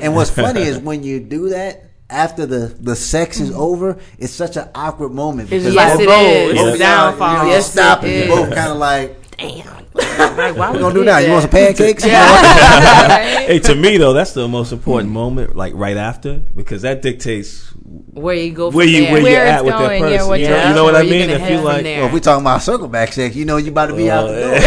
And 0.00 0.14
what's 0.14 0.30
funny 0.30 0.62
is 0.62 0.78
when 0.88 1.02
you 1.02 1.20
do 1.20 1.50
that. 1.50 1.90
After 2.10 2.44
the, 2.44 2.66
the 2.78 2.94
sex 2.94 3.40
is 3.40 3.48
hmm. 3.48 3.56
over, 3.56 3.98
it's 4.18 4.32
such 4.32 4.58
an 4.58 4.68
awkward 4.74 5.12
moment 5.12 5.48
because 5.48 5.74
yes, 5.74 5.92
both- 5.94 6.02
it 6.02 6.06
both 6.06 6.26
is. 6.26 6.54
y'all, 6.54 6.68
It's 6.68 6.78
downfall. 6.78 7.32
You 7.32 7.38
know, 7.38 7.48
Yes, 7.48 7.72
stop 7.72 8.04
it 8.04 8.28
you 8.28 8.34
both 8.34 8.54
kind 8.54 8.70
of 8.70 8.76
like, 8.76 9.36
Damn. 9.38 9.86
like, 9.94 10.54
why 10.54 10.70
we 10.70 10.76
we 10.76 10.80
gonna 10.80 10.94
do 10.94 11.00
did 11.00 11.06
now? 11.06 11.18
You 11.18 11.30
want 11.30 11.42
some 11.42 11.50
pancakes? 11.50 12.04
hey, 13.46 13.58
to 13.58 13.74
me 13.74 13.96
though, 13.96 14.12
that's 14.12 14.32
the 14.32 14.46
most 14.46 14.70
important 14.70 15.08
hmm. 15.08 15.14
moment, 15.14 15.56
like 15.56 15.72
right 15.74 15.96
after, 15.96 16.40
because 16.54 16.82
that 16.82 17.00
dictates 17.00 17.72
Where 18.14 18.34
you 18.36 18.52
go 18.52 18.70
from 18.70 18.76
where 18.78 18.86
you 18.86 19.02
there. 19.02 19.12
where, 19.12 19.22
Where 19.24 19.32
you're 19.32 19.40
at 19.42 19.64
with 19.64 19.74
that 19.74 19.78
going, 19.80 20.02
yeah, 20.04 20.08
person. 20.18 20.28
what 20.28 20.38
you, 20.40 20.46
know, 20.48 20.68
you 20.68 20.74
know 20.74 20.84
what 20.84 20.94
I 20.94 21.02
doing, 21.02 21.10
where 21.10 21.20
you 21.20 21.26
mean? 21.26 21.42
If 21.42 21.50
you 21.50 21.58
like. 21.66 21.84
Well, 21.84 22.06
if 22.06 22.12
we 22.12 22.20
talking 22.20 22.42
about 22.44 22.62
circle 22.62 22.86
back 22.86 23.12
sex, 23.12 23.34
you 23.34 23.44
know 23.44 23.56
you 23.56 23.72
about 23.72 23.86
to 23.86 23.96
be 23.96 24.08
out 24.08 24.28
the 24.28 24.34
door. 24.40 24.54
Uh, 24.54 24.60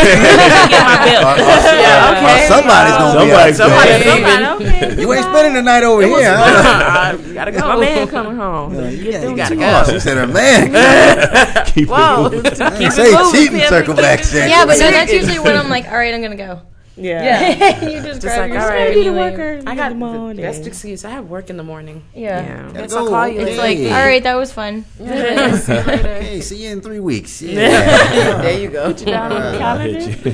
get 0.68 0.84
my 0.84 0.97
bill. 1.07 1.23
Or- 1.23 1.32
or- 1.32 1.79
Yeah, 1.79 2.11
or 2.11 2.18
okay. 2.18 2.47
somebody's 2.52 2.97
gonna 3.00 3.20
Somebody's 3.20 3.57
be 3.57 3.64
out. 3.64 3.71
gonna- 3.71 3.88
the. 3.88 4.04
Somebody- 4.04 4.04
Somebody, 4.04 4.65
okay. 4.65 5.02
You 5.02 5.14
ain't 5.14 5.23
spending 5.23 5.54
the 5.54 5.61
night 5.61 5.83
over 5.83 6.02
here. 6.05 6.36
Huh? 6.36 7.15
I 7.18 7.33
gotta 7.33 7.52
go. 7.54 7.60
My 7.60 7.79
man 7.79 8.07
coming 8.10 8.36
home. 8.36 8.74
Yeah, 8.75 8.89
You 8.89 9.29
you 9.29 9.36
gotta 9.38 9.55
go. 9.55 9.83
She 9.93 10.00
said 10.02 10.18
her 10.18 10.27
man. 10.27 10.68
keep 11.68 11.88
it 11.88 11.89
Whoa. 11.89 12.29
moving. 12.29 12.54
Say 12.54 13.11
moving, 13.16 13.32
cheating 13.32 13.60
Pam. 13.60 13.71
circleback 13.71 14.24
sex. 14.25 14.50
Yeah, 14.52 14.66
but 14.66 14.77
no, 14.77 14.91
that's 14.91 15.11
usually 15.14 15.39
when 15.39 15.55
I'm 15.55 15.69
like, 15.69 15.86
all 15.88 15.97
right, 15.97 16.14
I'm 16.14 16.21
gonna 16.21 16.36
go. 16.36 16.61
Yeah. 16.97 17.82
you 17.86 18.01
just, 18.01 18.06
Just 18.06 18.21
grab 18.21 18.39
like, 18.39 18.50
your 18.51 18.60
all 18.60 18.65
stuff 18.65 18.74
right, 18.74 18.87
and 18.87 18.96
you 18.96 19.04
you 19.04 19.14
the 19.14 19.55
leave. 19.55 19.68
I 19.68 19.75
got 19.75 19.89
the 19.89 19.96
morning. 19.96 20.42
That's 20.42 20.60
the 20.60 20.68
excuse. 20.68 21.05
I 21.05 21.11
have 21.11 21.29
work 21.29 21.50
in 21.50 21.57
the 21.57 21.64
morning. 21.64 22.04
Yeah. 22.15 22.42
Yeah. 22.42 22.71
Gotta 22.74 22.97
I'll 22.97 23.07
call 23.07 23.28
you. 23.28 23.39
Okay. 23.42 23.50
It's 23.51 23.57
like, 23.60 23.78
All 23.79 24.05
right, 24.05 24.24
that 24.24 24.36
was 24.36 24.51
fun. 24.51 24.86
Hey, 24.97 26.41
see 26.41 26.64
you 26.64 26.69
in 26.71 26.82
three 26.82 27.00
weeks. 27.00 27.41
Yeah. 27.41 28.41
there 28.41 28.60
you 28.60 28.69
go. 28.69 28.93
I'll 29.07 29.78
hit 29.79 30.07
you. 30.07 30.29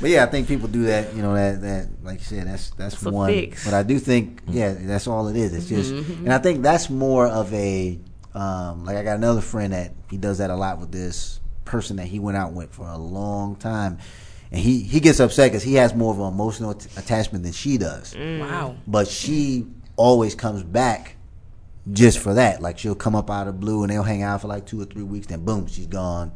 but 0.00 0.10
yeah, 0.10 0.24
I 0.24 0.26
think 0.26 0.48
people 0.48 0.68
do 0.68 0.84
that. 0.84 1.14
You 1.14 1.22
know 1.22 1.34
that 1.34 1.60
that 1.62 1.88
like 2.02 2.18
you 2.20 2.24
said, 2.24 2.46
that's 2.46 2.70
that's 2.70 2.94
It's 2.94 3.06
a 3.06 3.10
one. 3.10 3.30
fix. 3.30 3.64
But 3.64 3.74
I 3.74 3.82
do 3.82 3.98
think 3.98 4.40
yeah, 4.48 4.74
that's 4.78 5.06
all 5.06 5.28
it 5.28 5.36
is. 5.36 5.54
It's 5.54 5.68
just, 5.68 5.92
Mm-hmm. 5.92 6.24
and 6.24 6.32
I 6.32 6.38
think 6.38 6.62
that's 6.62 6.88
more 6.90 7.26
of 7.26 7.52
a 7.52 7.98
um, 8.34 8.84
like 8.84 8.96
I 8.96 9.02
got 9.02 9.16
another 9.16 9.40
friend 9.40 9.72
that 9.72 9.92
he 10.10 10.16
does 10.16 10.38
that 10.38 10.50
a 10.50 10.56
lot 10.56 10.78
with 10.78 10.90
this 10.92 11.40
person 11.64 11.96
that 11.96 12.06
he 12.06 12.18
went 12.18 12.36
out 12.36 12.52
with 12.52 12.72
for 12.72 12.86
a 12.88 12.96
long 12.98 13.56
time. 13.56 13.98
And 14.52 14.60
he, 14.60 14.82
he 14.82 15.00
gets 15.00 15.18
upset 15.18 15.50
because 15.50 15.62
he 15.62 15.74
has 15.74 15.94
more 15.94 16.12
of 16.12 16.20
an 16.20 16.26
emotional 16.26 16.74
t- 16.74 16.88
attachment 16.96 17.42
than 17.42 17.52
she 17.52 17.78
does. 17.78 18.14
Wow. 18.16 18.76
but 18.86 19.08
she 19.08 19.66
always 19.96 20.34
comes 20.34 20.62
back 20.62 21.16
just 21.90 22.18
for 22.18 22.34
that. 22.34 22.60
Like 22.62 22.78
she'll 22.78 22.94
come 22.94 23.14
up 23.16 23.30
out 23.30 23.48
of 23.48 23.58
blue 23.58 23.82
and 23.82 23.90
they'll 23.90 24.02
hang 24.02 24.22
out 24.22 24.42
for 24.42 24.48
like 24.48 24.66
two 24.66 24.80
or 24.80 24.84
three 24.84 25.02
weeks, 25.02 25.26
then 25.26 25.44
boom, 25.44 25.66
she's 25.66 25.86
gone 25.86 26.32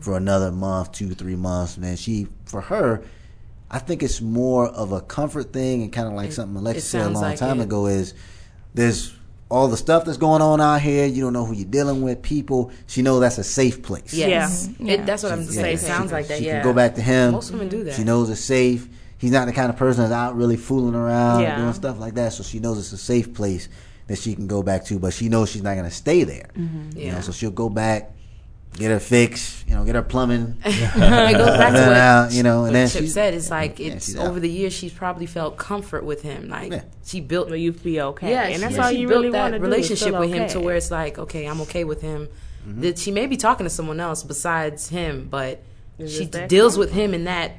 for 0.00 0.16
another 0.16 0.50
month, 0.50 0.92
two, 0.92 1.14
three 1.14 1.36
months. 1.36 1.76
And 1.76 1.84
then 1.84 1.96
she, 1.96 2.26
for 2.44 2.60
her, 2.60 3.02
I 3.70 3.78
think 3.78 4.02
it's 4.02 4.20
more 4.20 4.66
of 4.68 4.92
a 4.92 5.00
comfort 5.00 5.52
thing 5.52 5.82
and 5.82 5.92
kind 5.92 6.06
of 6.08 6.14
like 6.14 6.32
something 6.32 6.56
Alexa 6.56 6.82
said 6.82 7.06
a 7.06 7.10
long 7.10 7.22
like 7.22 7.38
time 7.38 7.60
it. 7.60 7.64
ago 7.64 7.86
is 7.86 8.14
there's 8.74 9.14
all 9.50 9.68
the 9.68 9.76
stuff 9.76 10.04
that's 10.04 10.18
going 10.18 10.42
on 10.42 10.60
out 10.60 10.80
here. 10.80 11.06
You 11.06 11.22
don't 11.22 11.32
know 11.32 11.44
who 11.44 11.54
you're 11.54 11.66
dealing 11.68 12.02
with. 12.02 12.22
People, 12.22 12.72
she 12.86 13.02
knows 13.02 13.20
that's 13.20 13.38
a 13.38 13.44
safe 13.44 13.82
place. 13.82 14.12
Yes. 14.14 14.68
Yeah. 14.78 14.94
It, 14.94 15.06
that's 15.06 15.22
what 15.22 15.32
I'm 15.32 15.42
Yeah, 15.42 15.50
saying. 15.50 15.74
It 15.76 15.80
she- 15.80 15.86
sounds 15.86 16.12
like 16.12 16.26
that. 16.28 16.38
She 16.38 16.46
yeah. 16.46 16.60
can 16.60 16.64
go 16.64 16.72
back 16.72 16.94
to 16.96 17.02
him. 17.02 17.32
Most 17.32 17.50
women 17.52 17.68
do 17.68 17.84
that. 17.84 17.94
She 17.94 18.04
knows 18.04 18.30
it's 18.30 18.40
safe. 18.40 18.88
He's 19.18 19.30
not 19.30 19.46
the 19.46 19.52
kind 19.52 19.70
of 19.70 19.76
person 19.76 20.02
that's 20.02 20.12
out 20.12 20.36
really 20.36 20.56
fooling 20.56 20.94
around 20.94 21.42
Yeah. 21.42 21.54
and 21.54 21.62
doing 21.62 21.72
stuff 21.74 21.98
like 22.00 22.14
that. 22.14 22.32
So 22.32 22.42
she 22.42 22.58
knows 22.58 22.78
it's 22.78 22.92
a 22.92 22.98
safe 22.98 23.32
place 23.34 23.68
that 24.06 24.18
she 24.18 24.34
can 24.34 24.46
go 24.46 24.62
back 24.62 24.84
to. 24.86 24.98
But 24.98 25.12
she 25.14 25.28
knows 25.28 25.50
she's 25.50 25.62
not 25.62 25.74
going 25.74 25.88
to 25.88 25.94
stay 25.94 26.24
there. 26.24 26.50
Mm-hmm. 26.56 26.98
You 26.98 27.06
know, 27.06 27.12
Yeah. 27.12 27.20
so 27.20 27.32
she'll 27.32 27.50
go 27.50 27.68
back, 27.68 28.10
get 28.74 28.90
her 28.90 29.00
fixed, 29.00 29.66
You 29.68 29.74
know, 29.74 29.84
get 29.84 29.94
her 29.94 30.02
plumbing. 30.02 30.56
it 30.64 30.92
goes 30.92 31.56
back 31.56 31.68
And 31.68 31.76
then 31.76 31.88
to 31.88 31.94
out, 31.94 32.24
what, 32.26 32.32
you 32.34 32.42
know, 32.42 32.64
and 32.64 32.74
then 32.74 32.88
Chip 32.88 33.06
said. 33.06 33.34
It's 33.34 33.50
like 33.50 33.78
yeah, 33.78 33.92
it's 33.94 34.06
she's 34.06 34.16
out. 34.16 34.26
over 34.28 34.40
the 34.40 34.50
years 34.50 34.72
she's 34.72 34.92
probably 34.92 35.26
felt 35.26 35.56
comfort 35.56 36.04
with 36.04 36.22
him. 36.22 36.48
Like 36.48 36.72
Yeah. 36.72 36.82
she 37.04 37.20
built, 37.20 37.48
Where 37.48 37.56
you 37.56 37.72
feel 37.72 38.08
okay. 38.08 38.30
yeah, 38.30 38.44
and 38.44 38.62
that's 38.62 38.74
she, 38.74 38.80
all 38.80 38.90
she 38.90 38.98
you 38.98 39.08
really 39.08 39.30
want 39.30 39.52
to 39.54 39.58
do. 39.58 39.64
is 39.64 39.70
relationship 39.70 40.08
feel 40.10 40.20
with 40.20 40.30
him 40.30 40.42
okay. 40.44 40.52
to 40.52 40.60
where 40.60 40.76
it's 40.76 40.90
like, 40.90 41.18
okay, 41.18 41.46
I'm 41.46 41.60
okay 41.62 41.84
with 41.84 42.00
him. 42.02 42.28
Mm-hmm. 42.66 42.80
That 42.80 42.98
she 42.98 43.10
may 43.10 43.26
be 43.26 43.36
talking 43.36 43.64
to 43.64 43.70
someone 43.70 44.00
else 44.00 44.22
besides 44.22 44.88
him, 44.88 45.28
but 45.30 45.62
It's 45.98 46.12
she 46.12 46.20
just 46.20 46.32
that 46.32 46.48
deals 46.48 46.76
with 46.78 46.92
him 46.92 47.14
in 47.14 47.24
that 47.24 47.52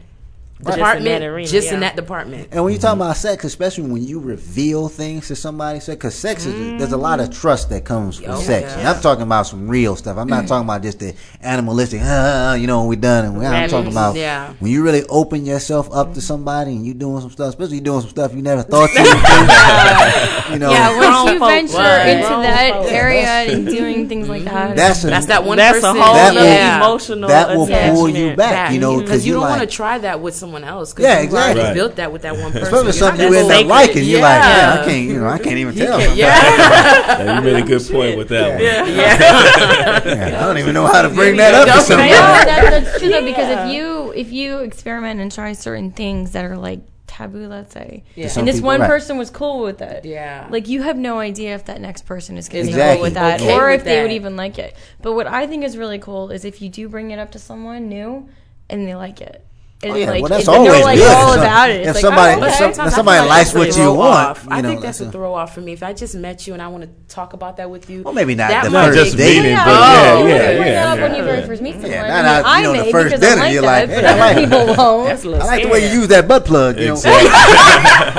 in 0.66 0.72
that 0.72 0.78
department, 0.78 1.24
arena, 1.24 1.48
just 1.48 1.68
in 1.68 1.74
yeah. 1.76 1.80
that 1.82 1.96
department. 1.96 2.48
And 2.52 2.64
when 2.64 2.74
you 2.74 2.80
talk 2.80 2.96
about 2.96 3.16
sex, 3.18 3.44
especially 3.44 3.90
when 3.90 4.04
you 4.06 4.20
reveal 4.20 4.90
things 4.90 5.28
to 5.28 5.36
somebody, 5.36 5.80
because 5.86 6.16
sex 6.16 6.46
is 6.46 6.54
there's 6.80 6.92
a 6.92 6.98
lot 6.98 7.20
of 7.20 7.30
trust 7.32 7.70
that 7.70 7.86
comes 7.86 8.20
with 8.20 8.30
Oh, 8.30 8.40
sex. 8.40 8.72
yeah. 8.72 8.80
And 8.80 8.88
I'm 8.88 9.02
talking 9.02 9.24
about 9.24 9.44
some 9.48 9.68
real 9.68 9.96
stuff. 9.96 10.18
I'm 10.18 10.28
not 10.28 10.48
talking 10.48 10.66
about 10.68 10.82
just 10.82 11.00
the 11.00 11.14
animalistic, 11.42 12.02
uh, 12.04 12.58
you 12.60 12.68
know, 12.68 12.80
when 12.82 12.88
we 12.90 12.96
done. 12.96 13.26
And 13.26 13.38
we, 13.38 13.46
I'm 13.46 13.70
talking 13.70 13.92
about 13.92 14.16
Yeah. 14.16 14.54
when 14.60 14.72
you 14.72 14.84
really 14.84 15.04
open 15.10 15.46
yourself 15.46 15.90
up 15.92 16.14
to 16.16 16.22
somebody 16.22 16.72
and 16.72 16.86
you 16.86 16.94
doing 16.94 17.22
some 17.22 17.32
stuff, 17.32 17.50
especially 17.50 17.76
you 17.76 17.82
doing 17.82 18.02
some 18.02 18.10
stuff 18.10 18.34
you 18.34 18.42
never 18.42 18.62
thought 18.70 18.90
you 18.94 19.02
would 19.02 20.50
do. 20.50 20.54
you 20.54 20.60
know, 20.60 20.72
Yeah, 20.72 20.98
once 20.98 21.32
you 21.32 21.40
venture 21.40 21.78
Right. 21.78 22.08
into 22.10 22.28
Grown 22.28 22.42
that 22.44 22.74
folk. 22.74 22.92
area 22.92 23.26
and 23.28 23.68
doing 23.68 24.08
things 24.10 24.30
like 24.30 24.44
that, 24.46 24.76
that's 24.76 25.04
a, 25.04 25.08
That's 25.08 25.26
that 25.28 25.44
one 25.44 25.58
that's 25.58 25.78
a 25.78 25.82
person. 25.82 25.98
whole 26.02 26.14
That 26.14 26.32
other 26.32 26.40
will- 26.40 26.46
yeah. 26.48 26.78
emotional 26.78 27.30
that 27.30 27.50
will 27.50 27.68
pull 27.68 28.10
you 28.10 28.16
attachment. 28.30 28.38
back, 28.38 28.72
you 28.74 28.80
know, 28.80 28.96
because 28.98 29.06
because 29.10 29.26
you 29.26 29.34
you 29.34 29.34
don't 29.40 29.50
like, 29.50 29.60
want 29.60 29.70
to 29.70 29.76
try 29.76 29.98
that 30.00 30.20
with 30.22 30.36
someone 30.36 30.55
else. 30.64 30.94
'cause 30.94 31.04
Yeah, 31.04 31.20
you've 31.22 31.34
already 31.34 31.52
exactly. 31.52 31.64
Right. 31.64 31.74
built 31.74 31.96
that 31.98 32.12
with 32.12 32.22
that 32.24 32.34
one 32.38 32.52
person. 32.52 32.64
especially 32.64 32.84
You're 32.86 32.94
something 32.94 33.26
not 33.26 33.32
you 33.32 33.38
end 33.50 33.52
up 33.52 33.66
liking. 33.68 34.04
You're 34.06 34.22
like, 34.22 34.44
Yeah. 34.44 34.58
yeah, 34.76 34.82
I 34.82 34.86
can't, 34.86 35.08
you 35.10 35.20
know, 35.20 35.28
I 35.28 35.38
can't 35.38 35.58
even 35.58 35.76
tell. 35.76 35.92
sometimes. 36.00 36.18
Yeah. 36.18 37.18
Yeah, 37.20 37.36
you 37.40 37.42
made 37.54 37.64
a 37.64 37.66
good 37.66 37.82
point 37.92 38.18
with 38.18 38.30
that 38.30 38.50
one. 38.54 38.64
Yeah, 38.96 40.40
I 40.42 40.46
don't 40.46 40.58
even 40.58 40.74
know 40.74 40.88
how 40.88 41.02
to 41.02 41.10
bring 41.10 41.38
that 41.38 41.54
up 41.54 41.66
to 41.66 41.72
I 41.72 41.76
know 41.76 41.82
somebody. 41.82 42.10
that, 42.12 42.84
that's 42.84 43.00
true 43.00 43.10
though 43.10 43.24
because 43.26 43.50
if 43.68 43.74
you 43.74 44.12
if 44.16 44.32
you 44.32 44.60
experiment 44.60 45.20
and 45.20 45.32
try 45.32 45.54
certain 45.54 45.92
things 45.92 46.32
that 46.32 46.46
are 46.46 46.58
like 46.58 46.80
taboo, 47.08 47.48
let's 47.48 47.74
say, 47.74 48.04
Yeah. 48.16 48.30
And 48.36 48.46
this 48.48 48.58
people- 48.58 48.68
one 48.68 48.82
right. 48.82 48.90
person 48.90 49.18
was 49.18 49.30
cool 49.30 49.62
with 49.64 49.82
it, 49.82 50.04
Yeah. 50.06 50.48
like 50.50 50.68
you 50.68 50.82
have 50.84 50.98
no 50.98 51.20
idea 51.20 51.56
if 51.56 51.66
that 51.66 51.80
next 51.80 52.06
person 52.06 52.38
is 52.38 52.50
going 52.50 52.66
to 52.66 52.68
be 52.68 52.74
Exactly. 52.74 52.96
cool 52.98 53.04
with 53.04 53.14
that 53.14 53.40
Okay 53.42 53.54
or 53.54 53.68
with 53.68 53.80
if 53.82 53.84
they 53.86 54.02
would 54.02 54.12
even 54.12 54.36
like 54.36 54.58
it. 54.60 54.76
But 55.02 55.14
what 55.14 55.28
I 55.28 55.48
think 55.48 55.64
is 55.64 55.78
really 55.78 56.00
cool 56.00 56.30
is 56.32 56.44
if 56.44 56.62
you 56.62 56.68
do 56.70 56.90
bring 56.90 57.12
it 57.12 57.20
up 57.20 57.32
to 57.32 57.40
someone 57.40 57.88
new 57.88 58.28
and 58.70 58.86
they 58.88 58.96
like 58.96 59.22
it. 59.22 59.46
And 59.86 59.94
Oh, 59.94 59.98
yeah, 59.98 60.10
like, 60.10 60.22
well, 60.24 60.30
that's 60.30 60.42
if 60.42 60.46
they're 60.48 60.56
always 60.58 60.84
like 60.84 60.98
good. 60.98 61.14
all 61.16 61.34
about 61.34 61.70
it. 61.70 61.76
It's 61.82 61.90
if 61.90 61.96
like, 61.96 62.02
somebody- 62.02 62.42
oh, 62.42 62.46
if 62.46 62.54
some- 62.56 62.74
Sometimes 62.74 62.94
I 62.94 62.96
somebody 62.96 63.20
feel 63.20 63.30
likes 63.30 63.44
that's 63.52 63.56
what 63.60 63.68
you 63.68 63.74
throw 63.74 63.94
want, 63.94 64.16
off. 64.30 64.44
you 64.44 64.50
I 64.52 64.62
think 64.64 64.82
that's 64.82 64.98
that's 64.98 65.02
a 65.02 65.10
a- 65.10 65.12
throw 65.12 65.34
off 65.36 65.54
for 65.54 65.62
me. 65.62 65.74
If 65.74 65.84
I 65.84 65.94
just 65.94 66.16
met 66.16 66.48
you 66.48 66.54
and 66.54 66.62
I 66.62 66.68
want 66.70 66.84
to 66.86 66.90
talk 67.14 67.34
about 67.34 67.58
that 67.58 67.70
with 67.70 67.88
you, 67.90 68.02
Well, 68.02 68.14
maybe 68.16 68.34
not 68.34 68.50
that 68.50 68.64
the 68.64 68.70
might 68.72 68.88
first 68.88 68.98
just 68.98 69.12
be- 69.18 69.24
date. 69.24 69.36
meeting, 69.38 69.52
Yeah, 69.52 69.66
but 69.66 69.72
oh, 69.74 70.28
yeah, 70.28 70.36
yeah, 70.36 70.52
yeah, 70.52 70.66
that 70.74 70.86
up 70.98 71.00
when 71.12 71.16
you 71.20 71.24
very 71.24 71.46
first 71.46 71.62
meet 71.62 71.74
someone. 71.74 71.92
Yeah, 71.92 72.04
I, 72.04 72.22
not 72.24 72.36
mean, 72.38 72.46
I 72.46 72.58
you 72.58 72.64
know, 72.64 72.84
the 72.86 72.92
first 72.92 73.06
because 73.06 73.20
dinner, 73.22 73.42
I 73.42 73.46
like 73.46 73.54
you're 73.54 73.62
like, 73.62 73.90
but 73.90 73.96
hey, 73.96 74.06
I 74.08 74.10
other 74.10 74.20
like- 74.20 74.50
people 74.50 74.76
won't. 74.76 75.08
That's 75.08 75.24
a 75.24 75.30
little 75.30 75.44
I 75.44 75.46
like 75.48 75.64
the 75.64 75.70
way 75.70 75.88
you 75.94 76.00
use 76.00 76.08
that 76.08 76.28
butt 76.28 76.46
plug. 76.46 76.80
You 76.80 76.86
know, 76.88 76.94
Exactly. 76.94 77.30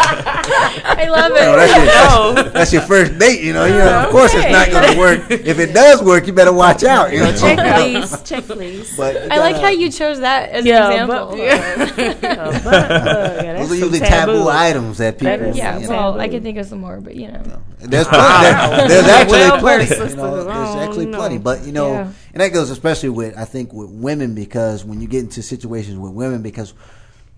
I 0.86 1.08
love 1.10 1.30
You 1.30 1.36
know, 1.36 1.56
that's, 1.56 1.72
it. 1.72 1.90
Oh, 2.10 2.34
your, 2.56 2.58
that's 2.58 2.72
your 2.72 2.82
first 2.82 3.18
date. 3.18 3.42
You 3.42 3.52
know, 3.52 3.64
you 3.66 3.72
know 3.74 4.04
of 4.04 4.10
course 4.10 4.32
it's 4.34 4.50
not 4.50 4.70
going 4.70 4.92
to 4.92 4.98
work. 4.98 5.30
If 5.30 5.58
it 5.58 5.72
does 5.74 6.02
work, 6.02 6.26
you 6.26 6.32
better 6.32 6.52
watch 6.52 6.84
out. 6.84 7.12
You 7.12 7.20
know? 7.20 7.32
Check 7.36 7.58
please, 7.58 8.22
check 8.22 8.44
please. 8.44 8.94
But 8.96 9.14
you 9.14 9.28
I 9.30 9.36
uh, 9.36 9.40
like 9.40 9.56
how 9.56 9.68
you 9.68 9.90
chose 9.90 10.20
that 10.20 10.50
as 10.50 10.64
Yeah, 10.64 10.86
an 10.86 10.92
example. 10.92 11.28
but- 11.36 11.38
Yeah, 11.38 12.34
butt 12.34 12.62
plug. 12.62 13.44
Yeah, 13.44 13.58
Those 13.58 13.70
are 13.72 13.74
usually 13.74 13.98
taboo. 14.00 14.32
taboo. 14.32 14.48
items 14.48 14.98
that 14.98 15.18
people. 15.18 15.36
That 15.38 15.42
is- 15.48 15.56
Yeah, 15.56 15.78
you 15.78 15.84
know, 15.84 15.90
well. 15.90 16.20
I 16.20 16.28
can 16.28 16.42
think 16.42 16.58
of 16.58 16.66
some 16.66 16.80
more, 16.80 17.00
but 17.00 17.14
you 17.14 17.28
know. 17.28 17.62
There's 17.78 18.06
plenty. 18.08 18.42
there- 18.44 18.88
there's 18.88 19.06
actually 19.08 19.38
Well, 19.38 19.58
plenty. 19.60 19.84
You 19.94 20.16
know, 20.16 20.44
there's 20.44 20.88
actually 20.88 21.06
no. 21.06 21.18
plenty. 21.18 21.38
But 21.38 21.64
you 21.64 21.72
know, 21.72 21.92
Yeah. 21.92 22.12
and 22.32 22.40
that 22.40 22.52
goes 22.52 22.70
especially 22.70 23.10
with 23.10 23.36
I 23.36 23.44
think 23.44 23.72
with 23.72 23.90
women 23.90 24.34
because 24.34 24.84
when 24.84 25.00
you 25.00 25.06
get 25.08 25.20
into 25.20 25.42
situations 25.42 25.98
with 25.98 26.12
women 26.12 26.42
because 26.42 26.72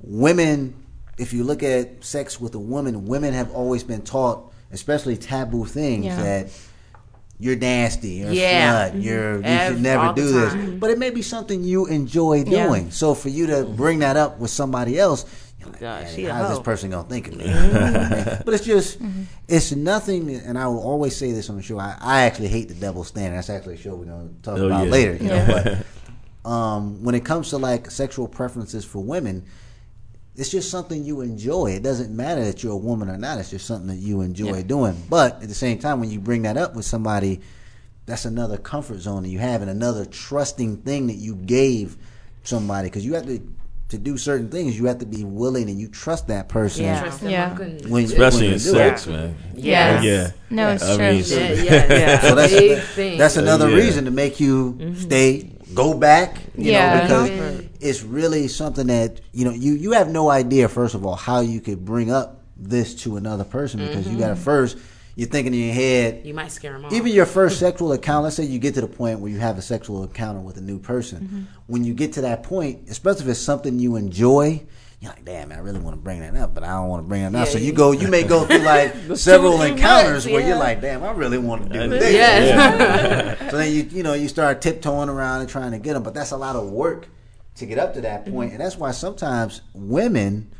women, 0.01 0.75
if 1.19 1.33
you 1.33 1.45
look 1.45 1.63
at 1.63 2.05
sex 2.05 2.41
with 2.41 2.55
a 2.55 2.59
woman, 2.59 3.07
women 3.07 3.35
have 3.35 3.51
always 3.53 3.83
been 3.83 4.03
taught, 4.03 4.53
especially 4.73 5.17
taboo 5.17 5.65
things 5.65 6.07
Yeah. 6.07 6.23
that. 6.23 6.49
You're 7.41 7.55
nasty. 7.57 8.09
You're 8.15 8.33
Yeah. 8.33 8.87
a 8.87 8.89
slut. 8.89 8.91
Mm-hmm. 8.95 9.01
You're 9.03 9.37
you 9.37 9.43
Ev- 9.45 9.73
should 9.75 9.83
never 9.83 10.13
do 10.13 10.33
this. 10.33 10.55
But 10.81 10.91
it 10.91 10.99
may 10.99 11.11
be 11.11 11.23
something 11.23 11.63
you 11.63 11.87
enjoy 11.87 12.43
Yeah. 12.45 12.67
doing. 12.67 12.91
So 12.91 13.15
for 13.15 13.29
you 13.29 13.47
to 13.47 13.53
mm-hmm. 13.63 13.77
bring 13.77 14.01
that 14.01 14.17
up 14.17 14.41
with 14.41 14.51
somebody 14.51 14.99
else, 14.99 15.25
you're 15.61 15.69
like, 15.71 15.81
God, 15.81 16.03
"Man, 16.05 16.15
she 16.17 16.25
a 16.27 16.35
how's 16.35 16.51
this 16.51 16.59
person 16.59 16.91
gonna 16.91 17.09
think 17.09 17.29
of 17.29 17.37
me? 17.37 17.45
Mm-hmm. 17.45 18.43
but 18.45 18.55
it's 18.55 18.65
just, 18.65 18.99
it's 19.47 19.71
nothing. 19.73 20.35
And 20.35 20.59
I 20.59 20.67
will 20.67 20.81
always 20.81 21.17
say 21.17 21.31
this 21.31 21.49
on 21.49 21.57
the 21.57 21.63
show. 21.63 21.79
I, 21.79 21.97
I 22.01 22.23
actually 22.23 22.49
hate 22.49 22.69
the 22.69 22.75
double 22.75 23.05
standard. 23.05 23.37
That's 23.39 23.51
actually 23.51 23.75
a 23.75 23.79
show 23.79 23.95
we're 23.95 24.07
gonna 24.07 24.31
talk 24.43 24.59
Oh, 24.59 24.67
about 24.67 24.87
yeah. 24.87 24.91
later. 24.91 25.13
You 25.15 25.29
Yeah. 25.29 25.47
know, 25.47 25.85
but 26.45 26.51
um, 26.51 27.05
when 27.05 27.15
it 27.15 27.25
comes 27.25 27.51
to 27.51 27.59
like 27.59 27.89
sexual 27.91 28.27
preferences 28.27 28.85
for 28.85 28.99
women. 28.99 29.45
It's 30.39 30.51
just 30.51 30.71
something 30.71 31.05
you 31.05 31.21
enjoy. 31.21 31.73
It 31.73 31.83
doesn't 31.83 32.15
matter 32.15 32.45
that 32.45 32.63
you're 32.63 32.73
a 32.73 32.77
woman 32.77 33.11
or 33.11 33.17
not. 33.19 33.39
It's 33.39 33.51
just 33.51 33.67
something 33.67 33.89
that 33.89 33.97
you 33.97 34.21
enjoy 34.21 34.57
Yeah. 34.59 34.63
doing. 34.63 35.03
But 35.11 35.43
at 35.43 35.49
the 35.49 35.55
same 35.55 35.79
time, 35.79 35.99
when 36.01 36.11
you 36.11 36.21
bring 36.21 36.43
that 36.43 36.57
up 36.57 36.77
with 36.77 36.85
somebody, 36.85 37.41
that's 38.07 38.25
another 38.25 38.57
comfort 38.57 39.01
zone 39.01 39.25
that 39.25 39.29
you 39.31 39.41
have 39.41 39.61
and 39.63 39.71
another 39.71 40.05
trusting 40.07 40.79
thing 40.79 41.09
that 41.09 41.17
you 41.17 41.35
gave 41.35 41.97
somebody 42.45 42.87
because 42.89 43.05
you 43.05 43.15
have 43.15 43.27
to 43.27 43.41
to 43.91 43.97
do 43.97 44.19
certain 44.19 44.51
things 44.51 44.79
you 44.79 44.85
have 44.85 44.99
to 44.99 45.07
be 45.07 45.25
willing 45.25 45.71
and 45.71 45.81
you 45.81 45.89
trust 45.89 46.27
that 46.29 46.47
person 46.49 46.85
Yeah. 46.85 47.01
Trust 47.01 47.23
Yeah. 47.23 47.57
When, 47.89 48.05
Especially 48.05 48.45
when 48.49 48.53
in 48.55 48.59
sex, 48.59 49.07
it. 49.07 49.11
man. 49.11 49.35
Yes. 49.57 50.01
Oh, 50.01 50.07
yeah. 50.07 50.31
No, 50.51 50.69
it's 50.69 50.85
I 50.85 50.97
true. 50.97 51.07
mean, 51.13 51.25
Yeah, 51.27 51.63
yeah, 51.63 51.99
yeah. 51.99 52.21
So 52.21 52.35
that's 52.35 53.19
that's 53.19 53.37
another 53.39 53.71
Yeah. 53.71 53.77
reason 53.77 54.05
to 54.05 54.11
make 54.11 54.41
you 54.41 54.75
mm-hmm. 54.79 55.01
stay, 55.01 55.51
go 55.75 55.95
back. 55.95 56.39
You 56.57 56.73
Yeah. 56.73 57.07
know, 57.09 57.23
because 57.25 57.65
it's 57.81 58.03
really 58.03 58.49
something 58.49 58.87
that 58.89 59.21
you 59.33 59.45
know 59.45 59.53
you 59.53 59.75
you 59.75 59.93
have 59.93 60.09
no 60.09 60.31
idea. 60.31 60.69
First 60.69 60.95
of 60.95 61.05
all, 61.07 61.15
how 61.17 61.41
you 61.41 61.61
could 61.61 61.85
bring 61.85 62.11
up 62.11 62.39
this 62.59 62.95
to 62.95 63.17
another 63.17 63.45
person 63.45 63.81
because 63.81 64.07
you 64.09 64.19
got 64.19 64.29
to 64.29 64.35
mm-hmm. 64.35 64.43
first 64.43 64.79
you're 65.15 65.29
thinking 65.29 65.53
in 65.55 65.61
your 65.61 65.75
head 65.75 66.25
You 66.25 66.35
might 66.35 66.51
scare 66.51 66.73
them 66.73 66.85
off. 66.85 66.93
even 66.93 67.13
your 67.13 67.27
first 67.27 67.59
sexual 67.61 67.93
encounter 67.93 68.25
let's 68.25 68.37
say 68.37 68.45
you 68.45 68.59
get 68.59 68.75
to 68.75 68.81
the 68.81 68.89
point 68.89 69.21
where 69.21 69.31
you 69.31 69.39
have 69.39 69.59
a 69.59 69.63
sexual 69.63 70.03
encounter 70.03 70.41
with 70.41 70.57
a 70.57 70.61
new 70.61 70.79
person 70.79 71.21
mm-hmm. 71.21 71.43
when 71.67 71.85
you 71.85 71.95
get 71.95 72.15
to 72.15 72.23
that 72.23 72.43
point 72.43 72.89
especially 72.89 73.23
if 73.23 73.29
it's 73.29 73.41
something 73.41 73.79
you 73.79 73.95
enjoy 73.95 74.61
you're 75.01 75.11
like 75.13 75.25
damn 75.25 75.49
man, 75.49 75.59
i 75.59 75.63
really 75.63 75.79
want 75.81 75.95
to 75.97 76.01
bring 76.03 76.21
that 76.21 76.35
up 76.37 76.55
but 76.55 76.65
i 76.65 76.69
don't 76.69 76.89
want 76.89 77.03
to 77.05 77.09
bring 77.09 77.23
it 77.23 77.35
up 77.35 77.47
so 77.49 77.55
Yeah, 77.59 77.61
you 77.61 77.67
you- 77.69 77.73
go 77.73 77.93
you 77.93 78.09
may 78.09 78.23
go 78.25 78.45
through 78.45 78.59
like 78.59 78.95
several 79.17 79.59
too 79.59 79.65
encounters 79.65 80.25
much, 80.27 80.33
where 80.33 80.47
you're 80.47 80.59
like 80.59 80.81
damn 80.81 81.03
i 81.05 81.11
really 81.13 81.39
want 81.39 81.65
to 81.65 81.69
do 81.69 81.79
Yeah. 81.79 81.87
this 81.87 82.13
Yes. 82.13 83.51
so 83.51 83.57
then 83.59 83.73
you 83.73 83.83
you 83.85 84.03
know 84.03 84.15
you 84.15 84.29
start 84.29 84.61
tiptoeing 84.61 85.09
around 85.09 85.41
and 85.43 85.49
trying 85.49 85.71
to 85.73 85.79
get 85.79 85.95
them, 85.95 86.03
but 86.03 86.15
that's 86.15 86.33
a 86.33 86.37
lot 86.37 86.57
of 86.57 86.69
work 86.71 87.07
to 87.57 87.67
get 87.67 87.79
up 87.79 87.95
to 87.95 88.01
that 88.03 88.25
Mm-hmm. 88.25 88.35
point, 88.35 88.53
and 88.53 88.61
that's 88.61 88.77
why 88.77 88.91
sometimes 88.93 89.63
women 89.75 90.53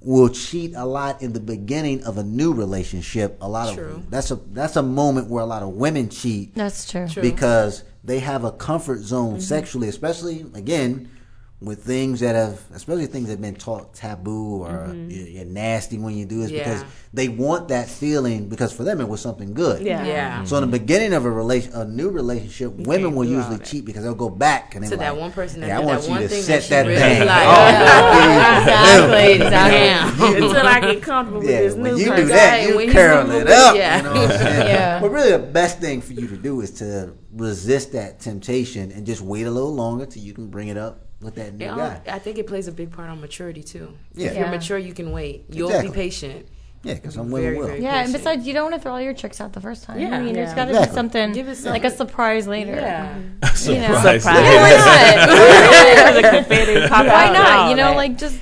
will 0.00 0.28
cheat 0.28 0.74
a 0.76 0.84
lot 0.84 1.20
in 1.22 1.32
the 1.32 1.40
beginning 1.40 2.04
of 2.04 2.18
a 2.18 2.22
new 2.22 2.52
relationship. 2.52 3.38
A 3.40 3.48
lot 3.48 3.74
True. 3.74 3.94
of 3.96 4.10
that's 4.10 4.30
a 4.30 4.36
that's 4.36 4.76
a 4.76 4.82
moment 4.82 5.28
where 5.28 5.42
a 5.42 5.46
lot 5.46 5.62
of 5.62 5.70
women 5.70 6.08
cheat 6.08 6.54
That's 6.54 6.90
true. 6.90 7.08
True. 7.08 7.22
because 7.22 7.84
they 8.04 8.20
have 8.20 8.44
a 8.44 8.52
comfort 8.52 9.00
zone 9.00 9.32
Mm-hmm. 9.34 9.40
sexually, 9.40 9.88
especially 9.88 10.44
again 10.54 11.10
with 11.58 11.82
things 11.84 12.20
that 12.20 12.34
have, 12.34 12.60
especially 12.74 13.06
things 13.06 13.26
that 13.28 13.32
have 13.32 13.40
been 13.40 13.54
taught 13.54 13.94
taboo 13.94 14.62
or 14.62 14.94
you're, 15.08 15.26
you're 15.26 15.44
nasty 15.46 15.98
when 15.98 16.14
you 16.14 16.26
do 16.26 16.40
this 16.42 16.50
because 16.52 16.82
Mm-hmm. 16.82 16.90
They 17.16 17.28
want 17.28 17.68
that 17.68 17.88
feeling 17.88 18.46
because 18.50 18.74
for 18.74 18.84
them 18.84 19.00
it 19.00 19.08
was 19.08 19.22
something 19.22 19.54
good. 19.54 19.80
Yeah. 19.80 20.04
Yeah. 20.04 20.44
So 20.44 20.56
in 20.58 20.70
the 20.70 20.78
beginning 20.78 21.14
of 21.14 21.24
a 21.24 21.30
relation, 21.30 21.72
a 21.72 21.82
new 21.86 22.10
relationship, 22.10 22.74
women 22.74 23.14
will 23.14 23.24
usually 23.24 23.56
cheat 23.60 23.86
because 23.86 24.02
they'll 24.04 24.14
go 24.14 24.28
back 24.28 24.74
and 24.74 24.84
To 24.84 24.90
they're 24.90 24.98
that 24.98 25.12
like, 25.12 25.20
one 25.20 25.32
person 25.32 25.62
that 25.62 25.68
"Hey, 25.68 25.72
I 25.72 25.78
want 25.80 26.00
that 26.02 26.06
you 26.08 26.10
one 26.10 26.20
to 26.20 26.28
thing 26.28 26.42
set 26.42 26.56
that 26.60 26.62
she 26.64 26.70
that 26.70 26.86
really 26.86 27.00
thing. 27.00 27.26
liked. 27.26 27.48
Oh, 27.48 28.26
Exactly, 28.60 29.32
exactly. 29.32 29.78
Damn. 29.78 30.42
Until 30.44 30.66
I 30.66 30.80
get 30.80 31.02
comfortable 31.02 31.38
with 31.40 31.48
this 31.48 31.74
when 31.74 31.94
new 31.94 32.00
you 32.04 32.16
do 32.16 32.24
that, 32.26 32.50
Right, 32.58 32.68
you 32.68 32.76
when 32.76 32.86
you 32.88 32.92
curl 32.92 33.24
move 33.26 33.34
it 33.34 33.46
it, 33.46 33.48
up. 33.52 33.76
yeah. 33.76 33.96
You 33.96 34.02
know 34.02 34.10
what 34.12 34.30
I'm 34.30 34.36
saying? 34.38 34.66
Yeah. 34.76 35.00
But 35.00 35.10
really, 35.10 35.30
the 35.30 35.38
best 35.38 35.80
thing 35.80 36.02
for 36.02 36.12
you 36.12 36.26
to 36.28 36.36
do 36.36 36.60
is 36.60 36.70
to 36.72 37.14
resist 37.32 37.92
that 37.92 38.20
temptation 38.20 38.92
and 38.92 39.06
just 39.06 39.22
wait 39.22 39.46
a 39.46 39.50
little 39.50 39.74
longer 39.74 40.04
till 40.04 40.22
you 40.22 40.34
can 40.34 40.48
bring 40.48 40.68
it 40.68 40.76
up 40.76 41.05
with 41.20 41.34
that 41.36 41.54
new 41.54 41.68
all- 41.70 41.76
guy. 41.76 42.00
I 42.08 42.18
think 42.18 42.38
it 42.38 42.46
plays 42.46 42.68
a 42.68 42.72
big 42.72 42.90
part 42.92 43.08
on 43.10 43.20
maturity 43.20 43.62
too. 43.62 43.92
Yeah. 44.14 44.28
If 44.28 44.34
you're 44.36 44.44
Yeah. 44.46 44.50
mature, 44.50 44.78
you 44.78 44.92
can 44.92 45.12
wait. 45.12 45.44
You'll 45.50 45.68
Exactly. 45.68 45.90
be 45.90 45.94
patient. 45.94 46.46
Yeah, 46.82 46.94
because 46.94 47.14
some 47.14 47.30
Very, 47.30 47.42
women 47.46 47.58
will. 47.60 47.66
very- 47.68 47.82
Yeah, 47.82 48.04
and 48.04 48.12
besides, 48.12 48.46
you 48.46 48.52
don't 48.54 48.70
want 48.70 48.74
to 48.76 48.80
throw 48.80 48.92
all 48.92 49.00
your 49.00 49.14
tricks 49.14 49.40
out 49.40 49.52
the 49.52 49.60
first 49.60 49.82
time. 49.84 49.98
Yeah. 49.98 50.16
I 50.16 50.20
mean, 50.20 50.34
there's 50.34 50.50
Yeah. 50.50 50.54
got 50.56 50.64
to 50.66 50.70
Exactly. 50.70 50.90
be 50.90 50.94
something 50.94 51.32
Give 51.32 51.48
it 51.48 51.64
like 51.64 51.82
a 51.84 51.90
surprise 51.90 52.46
later. 52.46 52.74
Yeah. 52.76 53.14
You 53.66 53.74
know. 53.80 53.86
Surprise. 53.96 54.22
Surprise. 54.22 54.44
Yeah, 54.44 54.62
why 54.62 56.10
not? 56.10 56.14
the 56.22 56.28
confetti 56.30 56.88
pop 56.88 57.06
Why 57.06 57.32
not? 57.32 57.70
You 57.70 57.76
know, 57.76 57.94
like 57.94 58.18
just 58.18 58.38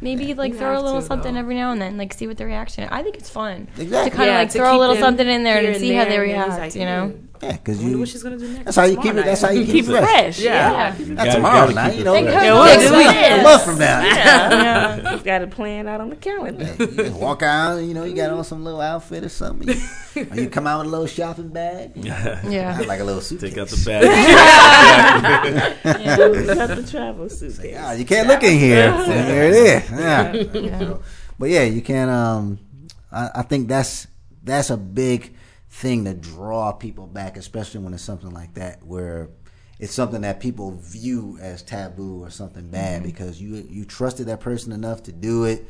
maybe 0.00 0.32
like 0.34 0.52
You 0.52 0.58
throw 0.58 0.78
a 0.78 0.80
little 0.80 1.00
to, 1.00 1.06
something 1.06 1.34
though. 1.34 1.40
every 1.40 1.54
now 1.56 1.72
and 1.72 1.82
then, 1.82 1.98
like 1.98 2.14
see 2.14 2.26
what 2.26 2.38
the 2.38 2.46
reaction. 2.46 2.88
I 2.90 3.02
think 3.02 3.16
it's 3.16 3.28
fun 3.28 3.68
Exactly. 3.76 4.10
to 4.10 4.16
kind 4.16 4.28
of 4.30 4.34
Yeah, 4.34 4.38
like 4.38 4.52
throw 4.52 4.76
a 4.76 4.78
little 4.78 4.96
something 4.96 5.26
in 5.28 5.42
there 5.42 5.60
here 5.60 5.72
and 5.72 5.80
see 5.80 5.92
how 5.92 6.04
they 6.04 6.10
there, 6.10 6.22
and 6.24 6.32
then 6.32 6.50
he's 6.50 6.58
react. 6.58 6.76
You 6.76 6.84
know. 6.86 7.12
"Hmm, 7.42 7.46
Yeah, 7.46 7.52
because 7.56 7.82
you. 7.82 7.98
what 7.98 8.08
she's 8.08 8.22
gonna 8.22 8.38
do 8.38 8.48
next. 8.48 8.64
That's 8.64 8.76
how 8.76 8.84
you 8.84 8.96
keep 8.96 9.14
it. 9.14 9.24
That's 9.24 9.42
how 9.42 9.50
you 9.50 9.64
keep 9.64 9.72
keep 9.74 9.88
it 9.88 9.94
it 9.94 9.98
fresh. 10.04 10.06
fresh. 10.36 10.38
Yeah. 10.40 10.94
Yeah. 10.96 11.06
Not 11.08 11.16
Gotta- 11.16 11.30
tomorrow 11.32 11.60
gotta 11.66 11.74
night, 11.74 11.96
you 11.98 12.04
know. 12.04 12.12
fresh. 12.12 12.24
Because 12.24 12.42
Yeah, 12.44 12.64
next 12.64 12.82
next 12.82 12.96
week. 12.96 13.08
week, 13.08 13.16
a 13.16 13.42
month 13.42 13.62
from 13.64 13.78
now. 13.78 14.00
Yeah. 14.00 15.00
Just 15.12 15.24
got 15.24 15.38
to 15.40 15.46
plan 15.48 15.88
out 15.88 16.00
on 16.00 16.10
the 16.10 16.16
calendar. 16.16 16.76
You 16.78 17.12
walk 17.12 17.42
out, 17.42 17.76
you 17.78 17.94
know, 17.94 18.04
you 18.04 18.14
got 18.14 18.30
on 18.30 18.44
some 18.44 18.62
little 18.64 18.80
outfit 18.80 19.24
or 19.24 19.28
something. 19.28 19.68
You, 19.68 20.26
or 20.30 20.36
you 20.36 20.48
come 20.50 20.66
out 20.66 20.78
with 20.78 20.86
a 20.88 20.90
little 20.90 21.06
shopping 21.06 21.48
bag. 21.48 21.92
Yeah. 22.52 22.80
Like 22.86 23.00
a 23.00 23.04
little 23.04 23.20
suitcase. 23.20 23.50
Take 23.50 23.58
out 23.58 23.68
the 23.68 23.82
bag. 23.84 24.02
Got 25.82 26.68
the 26.76 26.86
travel 26.90 27.28
suitcase. 27.28 27.72
Yeah, 27.72 27.92
you 27.94 28.04
can't 28.04 28.28
look 28.28 28.42
in 28.42 28.58
here. 28.58 28.90
And 29.02 29.28
there 29.28 29.48
it 29.48 29.54
is. 29.54 29.90
Yeah. 29.90 30.32
Yeah. 30.60 30.94
But 31.38 31.50
yeah, 31.50 31.62
you 31.64 31.82
can. 31.82 32.08
Um, 32.08 32.58
I, 33.10 33.30
I 33.36 33.42
think 33.42 33.68
that's 33.68 34.06
that's 34.42 34.70
a 34.70 34.76
big 34.76 35.34
thing 35.72 36.04
to 36.04 36.12
draw 36.12 36.70
people 36.70 37.06
back, 37.06 37.36
especially 37.38 37.80
when 37.80 37.94
it's 37.94 38.02
something 38.02 38.30
like 38.30 38.52
that, 38.54 38.84
where 38.84 39.30
it's 39.80 39.94
something 39.94 40.20
that 40.20 40.38
people 40.38 40.72
view 40.72 41.38
as 41.40 41.62
taboo 41.62 42.22
or 42.22 42.30
something 42.30 42.68
bad 42.68 43.00
mm-hmm. 43.00 43.10
because 43.10 43.40
you 43.40 43.66
you 43.68 43.84
trusted 43.84 44.26
that 44.26 44.38
person 44.40 44.70
enough 44.70 45.02
to 45.04 45.12
do 45.12 45.44
it, 45.44 45.66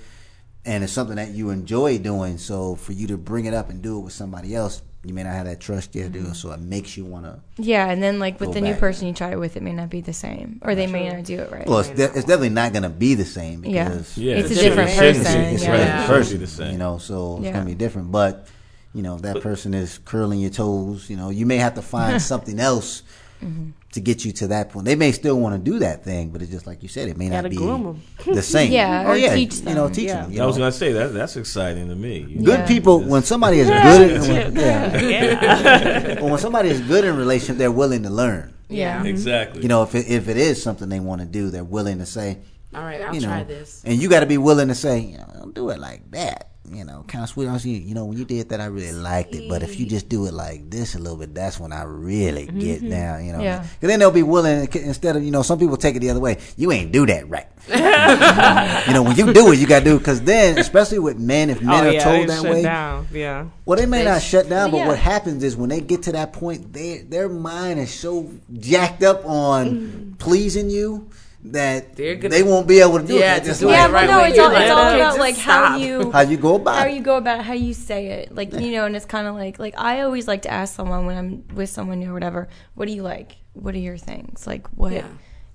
and 0.64 0.82
it's 0.82 0.92
something 0.92 1.16
that 1.16 1.30
you 1.30 1.50
enjoy 1.50 1.98
doing. 1.98 2.36
So 2.36 2.74
for 2.74 2.92
you 2.92 3.06
to 3.06 3.16
bring 3.16 3.44
it 3.44 3.54
up 3.54 3.70
and 3.70 3.80
do 3.80 3.96
it 3.98 4.00
with 4.00 4.12
somebody 4.12 4.56
else, 4.56 4.82
you 5.04 5.14
may 5.14 5.22
not 5.22 5.34
have 5.34 5.46
that 5.46 5.60
trust 5.60 5.94
yet 5.94 6.12
to 6.12 6.18
do 6.20 6.26
it. 6.26 6.34
So 6.34 6.50
it 6.50 6.58
makes 6.60 6.96
you 6.96 7.04
want 7.04 7.24
to. 7.26 7.40
Yeah, 7.56 7.88
and 7.88 8.02
then 8.02 8.18
like 8.18 8.40
with 8.40 8.48
Go 8.48 8.54
the 8.54 8.60
new 8.60 8.74
person 8.74 9.06
you 9.06 9.14
try 9.14 9.30
it 9.30 9.38
with, 9.38 9.56
it 9.56 9.62
may 9.62 9.72
not 9.72 9.88
be 9.88 10.00
the 10.00 10.12
same, 10.12 10.58
or 10.62 10.74
they 10.74 10.88
may 10.88 11.08
not 11.08 11.22
do 11.24 11.38
it 11.38 11.50
right. 11.52 11.66
Well, 11.66 11.78
it's, 11.78 11.90
de- 11.90 12.04
it's 12.04 12.24
definitely 12.26 12.50
not 12.50 12.72
going 12.72 12.82
to 12.82 12.90
be 12.90 13.14
the 13.14 13.24
same 13.24 13.60
because 13.60 14.18
Yeah, 14.18 14.34
It's 14.34 14.50
a 14.50 14.54
different 14.56 14.90
shouldn't- 14.90 15.16
shouldn't 15.16 15.24
person, 15.26 15.42
be. 15.42 15.54
it's 15.54 15.62
yeah. 15.62 15.74
a 15.74 15.78
Yeah. 15.78 16.00
different 16.00 16.06
Shouldn't 16.06 16.08
person, 16.08 16.38
be 16.38 16.44
the 16.44 16.50
same. 16.50 16.72
you 16.72 16.78
know. 16.78 16.98
So 16.98 17.38
it's 17.40 17.52
gonna 17.52 17.64
be 17.64 17.76
different. 17.76 18.10
But 18.10 18.48
you 18.94 19.02
know, 19.02 19.16
that 19.18 19.40
person 19.42 19.74
is 19.74 19.98
curling 20.04 20.40
your 20.40 20.50
toes. 20.50 21.08
You 21.10 21.16
know, 21.16 21.30
you 21.30 21.46
may 21.46 21.56
have 21.56 21.74
to 21.74 21.82
find 21.82 22.20
something 22.32 22.58
else 22.60 23.02
Mm-hmm. 23.42 23.70
to 23.90 24.00
get 24.00 24.24
you 24.24 24.30
to 24.30 24.46
that 24.46 24.70
point. 24.70 24.84
They 24.86 24.94
may 24.94 25.10
still 25.10 25.36
want 25.36 25.56
to 25.56 25.70
do 25.72 25.80
that 25.80 26.04
thing, 26.04 26.28
but 26.30 26.42
it's 26.42 26.50
just 26.52 26.64
like 26.64 26.80
you 26.80 26.88
said, 26.88 27.08
it 27.08 27.16
may 27.16 27.28
not 27.28 27.50
be 27.50 27.56
the 27.56 28.40
same. 28.40 28.70
Yeah, 28.70 29.02
oh 29.04 29.10
or 29.10 29.16
yeah, 29.16 29.34
teach 29.34 29.56
you 29.58 29.74
know, 29.74 29.86
them. 29.86 29.92
teach 29.92 30.06
Yeah. 30.06 30.22
them. 30.22 30.30
You 30.30 30.42
I 30.44 30.46
was 30.46 30.56
gonna 30.58 30.70
say 30.70 30.92
that 30.92 31.12
that's 31.12 31.36
exciting 31.36 31.88
to 31.88 31.96
me. 31.96 32.20
Good 32.40 32.60
Yeah. 32.60 32.66
people, 32.68 33.00
when 33.00 33.24
somebody 33.24 33.58
is 33.58 33.66
good, 33.82 34.10
at, 34.12 34.20
when, 34.20 34.54
yeah, 34.54 35.00
Yeah. 35.00 36.20
when 36.22 36.38
somebody 36.38 36.68
is 36.68 36.80
good 36.82 37.04
in 37.04 37.16
relationship, 37.16 37.56
they're 37.56 37.72
willing 37.72 38.04
to 38.04 38.10
learn. 38.10 38.54
yeah. 38.68 39.02
Exactly. 39.02 39.62
You 39.62 39.66
know, 39.68 39.82
if 39.82 39.96
it, 39.96 40.06
if 40.08 40.28
it 40.28 40.36
is 40.36 40.62
something 40.62 40.88
they 40.88 41.00
want 41.00 41.20
to 41.20 41.26
do, 41.26 41.50
they're 41.50 41.64
willing 41.64 41.98
to 41.98 42.06
say, 42.06 42.38
All 42.72 42.82
right, 42.84 43.00
I'll 43.00 43.12
you 43.12 43.22
know, 43.22 43.26
try 43.26 43.42
this. 43.42 43.82
and 43.84 44.00
you 44.00 44.08
got 44.08 44.20
to 44.20 44.26
be 44.26 44.38
willing 44.38 44.68
to 44.68 44.74
say, 44.76 45.00
you 45.00 45.18
know, 45.18 45.26
don't 45.36 45.52
do 45.52 45.70
it 45.70 45.80
like 45.80 46.08
that. 46.12 46.51
You 46.70 46.84
know, 46.84 47.04
kind 47.08 47.24
of 47.24 47.28
sweet 47.28 47.48
on 47.48 47.58
you. 47.64 47.72
You 47.72 47.92
know, 47.92 48.04
when 48.04 48.16
you 48.16 48.24
did 48.24 48.48
that, 48.50 48.60
I 48.60 48.66
really 48.66 48.92
liked 48.92 49.34
it. 49.34 49.48
But 49.48 49.64
if 49.64 49.80
you 49.80 49.86
just 49.86 50.08
do 50.08 50.26
it 50.26 50.32
like 50.32 50.70
this 50.70 50.94
a 50.94 50.98
little 50.98 51.18
bit, 51.18 51.34
that's 51.34 51.58
when 51.58 51.72
I 51.72 51.82
really 51.82 52.46
get 52.46 52.80
mm-hmm. 52.80 52.88
down. 52.88 53.24
You 53.24 53.32
know, 53.32 53.40
Yeah. 53.42 53.58
because 53.58 53.88
then 53.88 53.98
they'll 53.98 54.12
be 54.12 54.22
willing 54.22 54.68
instead 54.72 55.16
of 55.16 55.24
you 55.24 55.32
know, 55.32 55.42
some 55.42 55.58
people 55.58 55.76
take 55.76 55.96
it 55.96 55.98
the 55.98 56.10
other 56.10 56.20
way. 56.20 56.38
You 56.56 56.70
ain't 56.70 56.92
do 56.92 57.04
that 57.06 57.28
right. 57.28 57.48
you 58.86 58.94
know, 58.94 59.02
when 59.02 59.16
you 59.16 59.32
do 59.32 59.50
it, 59.52 59.58
you 59.58 59.66
got 59.66 59.80
to 59.80 59.84
do 59.84 59.98
because 59.98 60.22
then, 60.22 60.56
especially 60.58 61.00
with 61.00 61.18
men, 61.18 61.50
if 61.50 61.60
men 61.60 61.84
oh, 61.84 61.88
are 61.88 61.92
yeah, 61.92 62.04
told 62.04 62.28
that 62.28 62.42
shut 62.42 62.50
way, 62.50 62.62
down. 62.62 63.08
Yeah. 63.12 63.46
well, 63.64 63.78
they 63.78 63.86
may 63.86 63.98
They 63.98 64.10
not 64.10 64.22
sh- 64.22 64.30
shut 64.30 64.48
down, 64.48 64.70
but 64.70 64.78
Yeah. 64.78 64.88
what 64.88 64.98
happens 64.98 65.42
is 65.42 65.56
when 65.56 65.68
they 65.68 65.80
get 65.80 66.04
to 66.04 66.12
that 66.12 66.32
point, 66.32 66.72
they 66.72 66.98
their 66.98 67.28
mind 67.28 67.80
is 67.80 67.92
so 67.92 68.30
jacked 68.52 69.02
up 69.02 69.26
on 69.26 69.66
mm-hmm. 69.66 70.12
pleasing 70.14 70.70
you 70.70 71.08
that 71.44 71.96
They're 71.96 72.14
gonna- 72.14 72.28
they 72.28 72.42
won't 72.44 72.68
be 72.68 72.80
able 72.80 73.00
to 73.00 73.06
do 73.06 73.14
Yeah, 73.16 73.34
it. 73.36 73.40
to 73.40 73.44
They're 73.44 73.50
just 73.50 73.60
do 73.60 73.66
like, 73.66 73.76
Yeah, 73.76 73.84
it 73.84 73.88
but 73.88 73.92
right 73.94 74.06
no, 74.10 74.20
when 74.20 74.30
it's 74.30 74.38
all, 74.38 74.50
it's 74.52 74.70
all 74.70 74.78
about 74.78 74.98
Just 74.98 75.18
like 75.18 75.36
how 75.36 75.76
you 75.76 76.12
how 76.12 76.20
you 76.20 76.36
go 76.36 76.54
about 76.54 76.76
how 76.78 76.86
it. 76.86 76.94
you 76.94 77.00
go 77.02 77.16
about 77.16 77.44
how 77.44 77.52
you 77.54 77.74
say 77.74 78.06
it 78.08 78.34
like 78.34 78.52
you 78.52 78.70
know 78.72 78.84
and 78.86 78.94
it's 78.94 79.04
kind 79.06 79.26
of 79.26 79.34
like 79.34 79.58
like 79.58 79.74
i 79.76 80.02
always 80.02 80.28
like 80.28 80.42
to 80.42 80.50
ask 80.52 80.74
someone 80.74 81.04
when 81.06 81.16
i'm 81.18 81.44
with 81.56 81.68
someone 81.68 81.98
new 81.98 82.10
or 82.10 82.14
whatever 82.14 82.48
what 82.74 82.86
do 82.86 82.92
you 82.92 83.02
like 83.02 83.36
what 83.54 83.74
are 83.74 83.78
your 83.78 83.96
things 83.98 84.46
like 84.46 84.68
what 84.68 84.92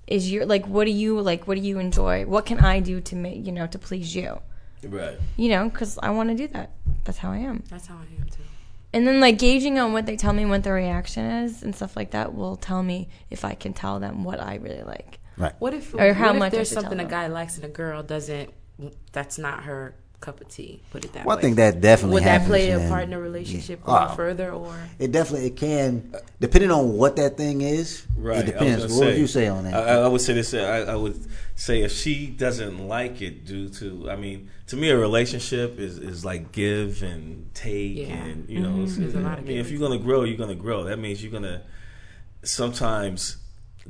is 0.06 0.28
Yeah. 0.30 0.34
your 0.40 0.46
like 0.46 0.66
what 0.66 0.84
do 0.84 0.90
you 0.90 1.20
like 1.22 1.48
what 1.48 1.54
do 1.56 1.62
you 1.62 1.78
enjoy 1.78 2.26
what 2.26 2.44
can 2.44 2.60
i 2.60 2.80
do 2.80 3.00
to 3.00 3.16
make 3.16 3.46
you 3.46 3.52
know 3.52 3.66
to 3.66 3.78
please 3.78 4.14
you 4.14 4.38
right. 4.84 5.16
you 5.36 5.48
know 5.48 5.68
because 5.70 5.98
i 6.02 6.10
want 6.10 6.28
to 6.28 6.34
do 6.34 6.48
that 6.48 6.70
that's 7.04 7.18
how 7.18 7.30
i 7.32 7.38
am 7.38 7.62
That's 7.70 7.86
how 7.86 7.94
I 7.96 8.20
am 8.20 8.26
too. 8.28 8.42
and 8.92 9.06
then 9.06 9.20
like 9.20 9.38
gauging 9.38 9.78
on 9.78 9.94
what 9.94 10.04
they 10.04 10.16
tell 10.16 10.34
me 10.34 10.44
what 10.44 10.64
their 10.64 10.74
reaction 10.74 11.24
is 11.24 11.62
and 11.62 11.74
stuff 11.74 11.96
like 11.96 12.10
that 12.10 12.34
will 12.34 12.56
tell 12.56 12.82
me 12.82 13.08
if 13.30 13.42
i 13.44 13.54
can 13.54 13.72
tell 13.72 13.98
them 14.00 14.22
what 14.22 14.38
i 14.38 14.56
really 14.56 14.82
like 14.82 15.18
What 15.58 15.74
if, 15.74 15.94
Or 15.94 16.12
how 16.12 16.32
if 16.32 16.38
much 16.38 16.52
there's 16.52 16.70
something 16.70 16.98
a 16.98 17.02
them. 17.02 17.08
guy 17.10 17.26
likes 17.28 17.56
and 17.56 17.64
a 17.64 17.68
girl 17.68 18.02
doesn't? 18.02 18.50
That's 19.12 19.38
not 19.38 19.64
her 19.64 19.94
cup 20.20 20.40
of 20.40 20.48
tea. 20.48 20.82
Put 20.90 21.04
it 21.04 21.12
that 21.12 21.24
Well, 21.24 21.38
I 21.38 21.40
think 21.40 21.56
that 21.56 21.80
definitely 21.80 22.14
would 22.14 22.22
that 22.24 22.40
happens 22.42 22.48
play 22.48 22.70
a 22.72 22.88
part 22.88 23.04
in 23.04 23.12
a 23.12 23.20
relationship 23.20 23.78
Yeah. 23.80 23.86
going 23.86 24.08
Oh. 24.10 24.14
further 24.16 24.50
or? 24.50 24.74
It 24.98 25.12
definitely 25.12 25.46
it 25.46 25.56
can, 25.56 26.12
depending 26.40 26.72
on 26.72 26.94
what 26.94 27.14
that 27.16 27.36
thing 27.36 27.60
is. 27.60 28.04
Right. 28.16 28.40
It 28.40 28.46
depends. 28.46 28.82
What 28.82 28.88
gonna 28.88 29.06
would 29.12 29.18
you 29.18 29.26
say 29.28 29.46
on 29.46 29.62
that? 29.64 29.74
I, 29.74 29.94
I 30.02 30.08
would 30.08 30.20
say 30.20 30.32
this. 30.34 30.52
I, 30.54 30.78
I 30.92 30.96
would 30.96 31.24
say 31.54 31.82
if 31.82 31.92
she 31.92 32.26
doesn't 32.26 32.88
like 32.88 33.22
it 33.22 33.44
due 33.46 33.68
to, 33.68 34.10
I 34.10 34.16
mean, 34.16 34.50
to 34.68 34.76
me, 34.76 34.90
a 34.90 34.98
relationship 34.98 35.78
is, 35.78 35.98
is 35.98 36.24
like 36.24 36.50
give 36.50 37.02
and 37.04 37.48
take, 37.54 37.96
Yeah. 37.98 38.06
and 38.14 38.48
you 38.48 38.58
know, 38.60 38.70
mm-hmm. 38.70 38.82
it's- 38.82 38.96
There's 38.96 39.14
a 39.14 39.20
lot 39.20 39.38
I 39.38 39.42
mean, 39.42 39.58
if 39.58 39.70
you're 39.70 39.80
gonna 39.80 39.98
grow, 40.02 40.24
you're 40.24 40.36
gonna 40.36 40.56
grow. 40.56 40.82
That 40.84 40.98
means 40.98 41.22
you're 41.22 41.32
gonna 41.32 41.62
sometimes 42.42 43.36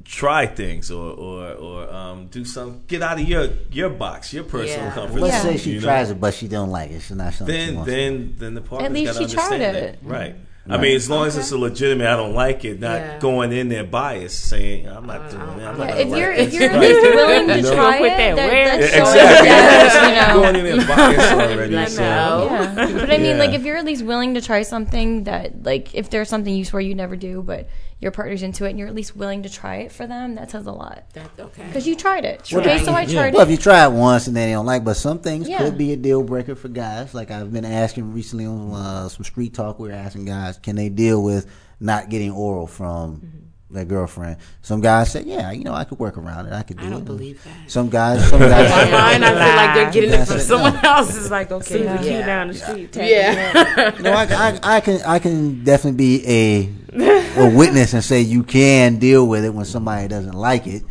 try 0.05 0.47
things 0.47 0.90
or 0.90 1.11
or 1.12 1.52
or 1.52 1.93
um, 1.93 2.26
do 2.26 2.45
some 2.45 2.83
get 2.87 3.02
out 3.02 3.21
of 3.21 3.28
your 3.28 3.49
your 3.73 3.90
box, 3.90 4.33
your 4.33 4.45
personal 4.45 4.87
Yeah. 4.87 4.93
comfort. 4.95 5.21
Let's 5.21 5.35
Yeah. 5.37 5.43
say 5.43 5.57
she 5.59 5.71
you 5.73 5.81
know? 5.81 5.87
tries 5.87 6.11
it, 6.11 6.21
but 6.21 6.35
she 6.35 6.49
don't 6.49 6.71
like 6.71 6.90
it. 6.90 6.95
It's 6.95 7.11
not 7.11 7.35
something 7.35 7.55
then 7.55 7.75
wants. 7.76 7.90
then 7.90 8.35
then 8.38 8.55
the 8.55 8.61
partner's 8.61 8.93
least 8.93 9.12
gotta 9.14 9.28
she 9.28 9.35
tried 9.35 9.61
it. 9.61 9.73
that. 10.02 10.09
Right. 10.09 10.35
I 10.71 10.76
mean, 10.76 10.95
as 10.97 11.09
long 11.09 11.26
as 11.26 11.35
it's 11.35 11.50
a 11.50 11.57
legitimate, 11.57 12.07
I 12.07 12.14
don't 12.14 12.35
like 12.35 12.62
it. 12.67 12.78
Not 12.78 12.97
Yeah. 13.00 13.19
going 13.21 13.52
in 13.52 13.71
there 13.71 13.85
biased, 13.85 14.38
saying 14.50 14.87
I'm 14.87 15.07
not 15.07 15.23
Uh, 15.23 15.28
doing 15.31 15.43
I 15.43 15.47
it. 15.47 15.49
I'm 15.49 15.61
I 15.61 15.64
not 15.78 15.88
gonna 15.88 16.00
if 16.00 16.09
you're 16.11 16.33
it. 16.33 16.40
if 16.40 16.52
you're 16.52 16.62
at 16.64 16.73
Right. 16.75 16.81
least 16.90 17.02
willing 17.14 17.47
to 17.49 17.57
You 17.57 17.62
know? 17.62 17.75
try 17.75 17.99
Put 17.99 18.07
it, 18.07 18.17
that 18.19 18.37
that, 18.37 18.50
where? 18.50 18.64
that's 18.78 18.93
Yeah, 18.95 19.00
exactly. 19.00 19.49
yes, 19.49 19.95
you 20.28 20.35
know. 20.35 20.43
going 20.43 20.57
in 20.57 20.64
there 20.78 20.87
biased 20.87 21.33
already. 21.57 21.75
Like, 21.75 21.88
so. 21.88 22.02
Yeah, 22.02 22.75
but 23.00 23.11
I 23.11 23.17
mean, 23.17 23.25
Yeah. 23.25 23.38
like 23.38 23.55
if 23.55 23.64
you're 23.64 23.78
at 23.78 23.87
least 23.87 24.05
willing 24.05 24.35
to 24.35 24.43
try 24.43 24.61
something 24.61 25.25
that, 25.25 25.62
like, 25.64 25.95
if 25.95 26.11
there's 26.11 26.28
something 26.28 26.55
you 26.55 26.67
swear 26.67 26.83
you 26.83 26.95
never 26.95 27.17
do, 27.17 27.43
but 27.43 27.67
your 28.00 28.11
partner's 28.12 28.43
into 28.45 28.64
it 28.64 28.71
and 28.71 28.78
you're 28.78 28.87
at 28.88 28.95
least 28.95 29.17
willing 29.17 29.43
to 29.43 29.49
try 29.50 29.76
it 29.76 29.90
for 29.93 30.07
them, 30.07 30.37
that 30.37 30.50
says 30.50 30.67
a 30.67 30.73
lot. 30.73 31.05
That, 31.14 31.31
okay. 31.38 31.64
Because 31.67 31.87
you 31.87 31.97
tried 31.97 32.25
it. 32.25 32.49
Well, 32.52 32.61
okay, 32.61 32.78
so 32.85 32.93
I 32.95 33.05
tried 33.07 33.35
Well, 33.35 33.43
if 33.43 33.49
it. 33.49 33.52
you 33.52 33.57
try 33.59 33.85
it 33.85 33.90
once 33.93 34.26
and 34.28 34.37
then 34.37 34.49
they 34.49 34.52
don't 34.52 34.67
like, 34.67 34.85
but 34.85 34.95
some 34.95 35.19
things 35.19 35.49
Yeah. 35.49 35.59
could 35.59 35.76
be 35.76 35.93
a 35.93 35.97
deal 35.97 36.23
breaker 36.23 36.55
for 36.55 36.69
guys. 36.69 37.12
Like 37.12 37.31
I've 37.31 37.52
been 37.52 37.64
asking 37.64 38.12
recently 38.14 38.47
on 38.47 38.73
uh, 38.73 39.09
some 39.09 39.25
street 39.25 39.52
talk, 39.55 39.78
we 39.81 39.88
were 39.88 39.95
asking 39.95 40.26
guys, 40.26 40.59
can 40.59 40.76
they 40.76 40.88
deal 40.88 41.23
with 41.23 41.47
not 41.81 42.09
getting 42.09 42.31
oral 42.31 42.67
from 42.69 43.23
their 43.71 43.85
girlfriend? 43.85 44.37
Some 44.62 44.81
guys 44.81 45.11
said, 45.11 45.26
yeah, 45.26 45.50
you 45.50 45.64
know, 45.64 45.75
I 45.75 45.83
could 45.83 45.99
work 45.99 46.17
around 46.17 46.47
it. 46.47 46.52
I 46.52 46.62
could 46.62 46.76
do 46.76 46.85
I 46.85 46.87
it. 46.87 46.90
don't 46.90 47.05
believe 47.05 47.43
that. 47.43 47.69
Some 47.71 47.88
guys, 47.90 48.26
some 48.31 48.38
guys. 48.38 48.71
In 48.87 48.93
my 48.93 48.99
mind, 48.99 49.25
I 49.25 49.28
feel 49.28 49.57
like 49.57 49.75
they're 49.75 49.90
getting 49.90 50.11
it 50.11 50.25
from 50.25 50.37
That's 50.37 50.45
it. 50.45 50.47
someone 50.47 50.85
else. 50.85 51.17
It's 51.17 51.31
like, 51.33 51.50
okay, 51.50 51.64
See 51.67 51.78
the 51.78 51.85
yeah. 51.85 51.97
cue 52.02 52.11
down 52.23 52.49
the 52.49 52.55
street. 52.55 52.93
tapping 52.93 53.11
Yeah. 53.11 53.95
No, 54.02 54.12
I, 54.12 54.23
I, 54.62 54.76
I 54.76 54.81
can 54.81 55.02
I 55.02 55.19
can 55.19 55.64
definitely 55.64 55.97
be 55.99 56.26
a 56.28 56.73
a 57.40 57.57
witness 57.57 57.95
and 57.95 58.02
say 58.04 58.21
you 58.21 58.42
can 58.42 58.99
deal 58.99 59.26
with 59.26 59.45
it 59.45 59.50
when 59.54 59.64
somebody 59.64 60.09
doesn't 60.09 60.35
like 60.35 60.66
it. 60.66 60.83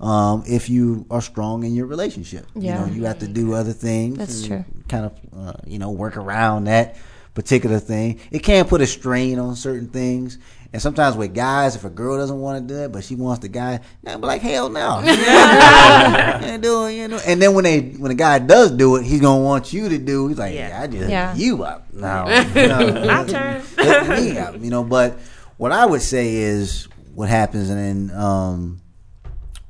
Um, 0.00 0.42
if 0.46 0.68
you 0.68 1.06
are 1.10 1.22
strong 1.22 1.64
in 1.64 1.74
your 1.74 1.86
relationship, 1.86 2.46
Yeah. 2.54 2.80
you 2.80 2.86
know 2.86 2.92
you 2.92 3.04
have 3.04 3.20
to 3.20 3.28
do 3.28 3.54
other 3.54 3.72
things. 3.72 4.18
That's 4.18 4.46
true. 4.46 4.64
Kind 4.88 5.06
of 5.06 5.12
uh, 5.36 5.52
you 5.66 5.78
know 5.78 5.90
work 5.90 6.16
around 6.16 6.64
that 6.64 6.96
particular 7.34 7.78
thing. 7.78 8.20
It 8.30 8.40
can 8.40 8.64
put 8.66 8.80
a 8.80 8.86
strain 8.86 9.38
on 9.38 9.56
certain 9.56 9.88
things. 9.88 10.38
And 10.72 10.82
sometimes 10.82 11.14
with 11.16 11.32
guys, 11.34 11.76
if 11.76 11.84
a 11.84 11.88
girl 11.90 12.16
doesn't 12.18 12.38
want 12.40 12.66
to 12.66 12.74
do 12.74 12.80
it, 12.82 12.90
but 12.92 13.04
she 13.04 13.14
wants 13.14 13.40
the 13.42 13.48
guy, 13.48 13.78
nah, 14.02 14.18
but 14.18 14.26
like 14.26 14.42
hell 14.42 14.68
no, 14.68 15.00
Can't 15.04 16.62
do 16.62 16.86
it, 16.86 16.94
you 16.94 17.08
know. 17.08 17.20
And 17.26 17.40
then 17.40 17.54
when 17.54 17.64
they 17.64 17.80
when 17.80 18.10
a 18.10 18.14
guy 18.16 18.38
does 18.40 18.72
do 18.72 18.96
it, 18.96 19.04
he's 19.04 19.20
gonna 19.20 19.42
want 19.42 19.72
you 19.72 19.88
to 19.88 19.98
do. 19.98 20.28
He's 20.28 20.38
like, 20.38 20.52
Yeah. 20.54 20.68
yeah, 20.70 20.82
I 20.82 20.86
just 20.86 21.08
Yeah. 21.10 21.34
you 21.34 21.62
up. 21.62 21.86
No, 21.92 22.24
no, 22.54 23.04
My 23.06 23.24
turn. 23.24 23.62
me 24.24 24.36
up, 24.38 24.60
you 24.60 24.70
know. 24.70 24.82
But 24.84 25.18
what 25.56 25.72
I 25.72 25.86
would 25.86 26.02
say 26.02 26.34
is 26.34 26.88
what 27.14 27.28
happens, 27.28 27.70
and 27.70 28.10
then 28.10 28.16
um, 28.18 28.80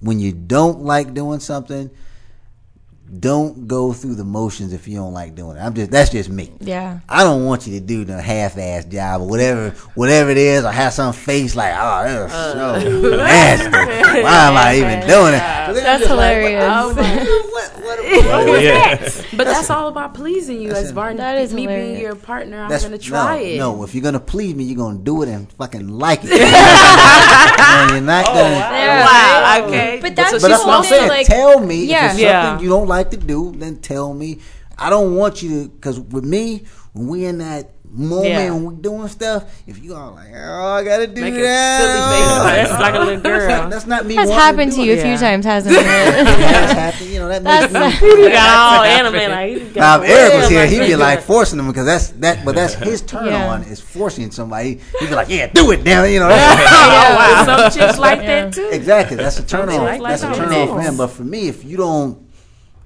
when 0.01 0.19
you 0.19 0.33
don't 0.33 0.81
like 0.81 1.15
doing 1.15 1.41
something, 1.41 1.91
don't 3.21 3.69
go 3.69 3.93
through 3.93 4.15
the 4.15 4.25
motions 4.25 4.73
if 4.73 4.89
you 4.89 4.97
don't 4.97 5.13
like 5.13 5.35
doing 5.35 5.57
it. 5.57 5.61
I'm 5.61 5.75
just 5.75 5.91
that's 5.91 6.11
just 6.11 6.31
me. 6.31 6.51
Yeah. 6.61 7.01
I 7.09 7.23
don't 7.23 7.45
want 7.45 7.67
you 7.67 7.79
to 7.79 7.85
do 7.85 8.05
the 8.05 8.21
half-ass 8.21 8.87
job 8.87 9.21
or 9.21 9.29
whatever, 9.29 9.71
whatever 9.95 10.31
it 10.31 10.39
is, 10.39 10.65
or 10.65 10.73
have 10.73 10.93
some 10.95 11.13
face 11.13 11.55
like, 11.55 11.75
oh, 11.77 12.03
that's 12.05 12.33
Uh. 12.35 12.81
so 12.81 13.17
nasty. 13.19 13.71
Why 13.71 14.49
am 14.49 14.57
I 14.57 14.77
even 14.77 15.01
doing 15.07 15.35
it? 15.35 15.83
That's 15.85 16.07
hilarious. 16.07 16.65
What, 17.99 18.27
what, 18.27 18.49
what, 18.49 18.63
yeah. 18.63 19.11
But 19.37 19.45
that's 19.45 19.71
all 19.71 19.89
about 19.89 20.15
pleasing 20.15 20.61
you 20.61 20.73
as 20.73 20.93
far 20.93 21.15
That 21.15 21.39
is 21.39 21.53
me 21.55 21.67
being 21.67 22.01
your 22.01 22.15
partner. 22.15 22.63
I'm 22.63 22.69
That's 22.71 22.85
gonna 22.85 22.99
try 22.99 23.39
no, 23.39 23.45
it. 23.45 23.59
No, 23.59 23.85
if 23.85 23.95
you're 23.95 24.03
gonna 24.03 24.21
please 24.21 24.55
me, 24.55 24.65
you're 24.65 24.77
gonna 24.77 24.99
do 24.99 25.23
it 25.23 25.29
and 25.29 25.51
fucking 25.53 25.89
like 25.89 26.21
it. 26.23 26.31
No, 27.65 27.95
you're 27.95 28.01
not 28.01 28.27
oh, 28.29 28.35
gonna. 28.35 28.51
Yeah. 28.51 29.05
Wow. 29.05 29.67
Okay. 29.67 29.99
But 30.01 30.17
that's 30.17 30.33
But 30.33 30.49
that's 30.49 30.65
what 30.65 30.79
I'm 30.79 30.85
saying. 30.85 31.09
like- 31.09 31.27
tell 31.27 31.61
me 31.61 31.87
Yeah. 31.87 32.07
if 32.07 32.13
it's 32.13 32.21
Yeah. 32.21 32.43
something 32.51 32.65
you 32.65 32.71
don't 32.71 32.89
like 32.89 33.11
to 33.11 33.17
do. 33.17 33.53
Then 33.57 33.79
tell 33.79 34.15
me. 34.15 34.41
I 34.79 34.91
don't 34.91 35.15
want 35.15 35.43
you 35.43 35.65
to, 35.65 35.69
because 35.69 36.01
with 36.01 36.25
me, 36.25 36.65
when 36.93 37.07
we 37.09 37.25
in 37.25 37.39
that 37.39 37.71
moment 37.95 38.27
Yeah. 38.29 38.51
when 38.51 38.65
we 38.65 38.75
doing 38.83 39.09
stuff, 39.09 39.45
if 39.67 39.83
you 39.83 39.95
are 39.95 40.11
like, 40.11 40.29
oh, 40.35 40.67
I 40.75 40.83
gotta 40.85 41.07
do 41.07 41.21
Make 41.21 41.35
a 41.35 41.43
that. 41.43 41.81
silly 41.81 42.01
face 42.11 42.29
oh, 42.29 42.39
like- 42.45 42.69
That's 42.69 42.81
like 42.81 42.95
a 42.95 42.99
little 42.99 43.21
girl. 43.21 43.49
not, 43.49 43.71
that's 43.71 43.87
not 43.87 44.07
me. 44.07 44.17
That's 44.17 44.31
happened 44.31 44.73
to 44.73 44.77
do 44.79 44.85
you 44.85 44.93
it. 44.95 44.99
a 44.99 45.03
few 45.03 45.11
Yeah. 45.13 45.17
times, 45.21 45.45
hasn't 45.45 45.77
it? 45.79 45.85
That's 45.85 46.73
happened. 46.73 47.11
You 47.11 47.19
know 47.21 47.29
that 47.29 47.43
makes 47.43 47.73
That's 47.73 48.03
me. 48.03 48.09
You 48.09 48.29
got 48.31 48.79
all 48.79 48.85
anime 48.85 49.31
like. 49.31 49.51
you 49.53 49.73
Now, 49.77 50.03
if 50.03 50.11
Eric 50.11 50.35
was 50.35 50.49
here, 50.49 50.67
he'd 50.67 50.79
be 50.81 50.97
like- 50.97 51.19
like 51.19 51.23
forcing 51.23 51.57
them 51.59 51.67
because 51.69 51.87
that's 51.87 52.09
that. 52.21 52.45
But 52.45 52.55
that's 52.57 52.75
his 52.75 53.01
turn 53.13 53.27
Yeah. 53.27 53.49
on 53.53 53.63
is 53.65 53.81
forcing 53.81 54.31
somebody. 54.31 54.81
He'd 55.01 55.09
be 55.09 55.15
like, 55.15 55.29
"Yeah, 55.29 55.47
do 55.49 55.71
it, 55.71 55.85
damn 55.85 56.11
you 56.11 56.19
know. 56.21 56.29
Oh, 56.31 56.31
wow. 56.31 57.45
Some 57.71 57.71
chicks 57.79 57.99
like 57.99 58.21
Yeah. 58.23 58.45
that 58.47 58.55
too. 58.55 58.69
exactly, 58.73 59.17
that's 59.17 59.39
a 59.39 59.47
turn 59.47 59.69
on. 59.69 60.03
That's 60.03 60.23
a 60.23 60.35
turn 60.35 60.53
on 60.53 60.69
for 60.69 60.81
him. 60.81 60.97
But 60.97 61.09
for 61.09 61.23
me, 61.25 61.49
if 61.49 61.65
you 61.65 61.77
don't, 61.77 62.19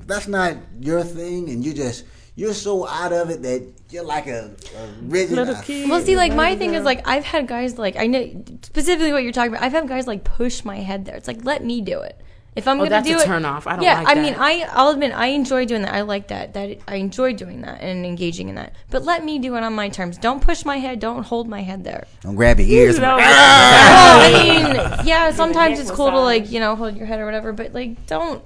that's 0.06 0.28
not 0.28 0.54
your 0.80 1.02
thing, 1.02 1.48
and 1.50 1.64
you 1.64 1.72
just 1.72 2.04
you're 2.34 2.54
so 2.54 2.86
out 2.86 3.12
of 3.12 3.30
it 3.30 3.42
that 3.42 3.62
you're 3.90 4.04
like 4.04 4.26
a, 4.26 4.50
a 4.76 4.86
rigid. 5.02 5.36
Little 5.36 5.54
kid. 5.62 5.88
Well, 5.88 6.00
see, 6.00 6.16
like 6.16 6.34
my 6.34 6.56
thing 6.56 6.74
is 6.74 6.84
like 6.84 7.06
I've 7.08 7.24
had 7.24 7.46
guys 7.48 7.78
like 7.78 7.96
I 7.96 8.06
know 8.06 8.44
specifically 8.62 9.12
what 9.12 9.22
you're 9.22 9.32
talking 9.32 9.52
about. 9.52 9.62
I've 9.62 9.72
had 9.72 9.88
guys 9.88 10.06
like 10.06 10.24
push 10.24 10.64
my 10.64 10.76
head 10.78 11.04
there. 11.04 11.16
It's 11.16 11.28
like 11.28 11.44
let 11.44 11.64
me 11.64 11.80
do 11.80 12.00
it. 12.00 12.20
If 12.56 12.66
I'm 12.66 12.76
Oh, 12.80 12.84
gonna 12.84 12.90
that's 12.90 13.06
do 13.06 13.16
a 13.18 13.22
it, 13.22 13.24
turn 13.24 13.44
off. 13.44 13.68
I 13.68 13.76
don't 13.76 13.84
yeah, 13.84 14.00
like 14.00 14.16
I 14.16 14.20
mean, 14.20 14.34
I 14.36 14.66
I'll 14.72 14.88
admit 14.90 15.12
I 15.14 15.28
enjoy 15.28 15.64
doing 15.64 15.82
that. 15.82 15.94
I 15.94 16.00
like 16.00 16.28
that. 16.28 16.54
That 16.54 16.78
I 16.88 16.96
enjoy 16.96 17.34
doing 17.34 17.60
that 17.60 17.80
and 17.82 18.04
engaging 18.04 18.48
in 18.48 18.56
that. 18.56 18.72
But 18.90 19.04
let 19.04 19.24
me 19.24 19.38
do 19.38 19.54
it 19.54 19.62
on 19.62 19.74
my 19.74 19.88
terms. 19.88 20.18
Don't 20.18 20.42
push 20.42 20.64
my 20.64 20.78
head. 20.78 20.98
Don't 20.98 21.22
hold 21.22 21.48
my 21.48 21.62
head 21.62 21.84
there. 21.84 22.06
Don't 22.22 22.34
grab 22.34 22.58
your 22.58 22.68
ears. 22.68 22.98
No, 22.98 23.16
well, 23.16 23.20
I 23.20 24.42
mean, 24.42 25.06
yeah, 25.06 25.30
sometimes 25.30 25.78
it's 25.78 25.90
cool 25.90 26.10
to 26.10 26.18
like 26.20 26.50
you 26.50 26.58
know 26.58 26.74
hold 26.74 26.96
your 26.96 27.06
head 27.06 27.20
or 27.20 27.26
whatever. 27.26 27.52
But 27.52 27.74
like, 27.74 28.06
don't. 28.06 28.42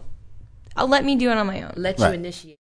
I'll 0.76 0.88
let 0.88 1.04
me 1.04 1.16
do 1.16 1.30
it 1.30 1.36
on 1.38 1.46
my 1.46 1.62
own. 1.62 1.72
Let 1.76 1.98
Right. 1.98 2.08
you 2.08 2.14
initiate. 2.14 2.58